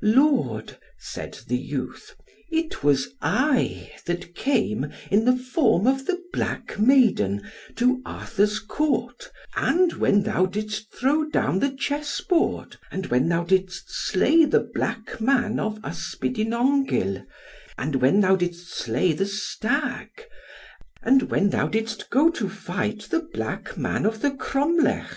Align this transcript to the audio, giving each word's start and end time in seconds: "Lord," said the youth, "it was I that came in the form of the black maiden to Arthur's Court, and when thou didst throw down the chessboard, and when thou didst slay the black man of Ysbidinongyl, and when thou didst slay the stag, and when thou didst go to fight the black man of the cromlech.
"Lord," 0.00 0.78
said 0.98 1.38
the 1.48 1.58
youth, 1.58 2.14
"it 2.50 2.82
was 2.82 3.08
I 3.20 3.92
that 4.06 4.34
came 4.34 4.90
in 5.10 5.26
the 5.26 5.36
form 5.36 5.86
of 5.86 6.06
the 6.06 6.18
black 6.32 6.78
maiden 6.78 7.42
to 7.76 8.00
Arthur's 8.06 8.58
Court, 8.58 9.30
and 9.54 9.92
when 9.92 10.22
thou 10.22 10.46
didst 10.46 10.94
throw 10.94 11.28
down 11.28 11.58
the 11.58 11.68
chessboard, 11.70 12.78
and 12.90 13.08
when 13.08 13.28
thou 13.28 13.44
didst 13.44 13.84
slay 13.88 14.46
the 14.46 14.60
black 14.60 15.20
man 15.20 15.60
of 15.60 15.78
Ysbidinongyl, 15.84 17.26
and 17.76 17.94
when 17.96 18.20
thou 18.22 18.34
didst 18.34 18.70
slay 18.74 19.12
the 19.12 19.26
stag, 19.26 20.08
and 21.02 21.24
when 21.24 21.50
thou 21.50 21.68
didst 21.68 22.08
go 22.08 22.30
to 22.30 22.48
fight 22.48 23.08
the 23.10 23.20
black 23.34 23.76
man 23.76 24.06
of 24.06 24.22
the 24.22 24.30
cromlech. 24.30 25.14